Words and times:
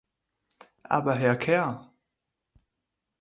Aber, 0.89 1.13
Herr 1.13 1.35
Kerr! 1.37 1.93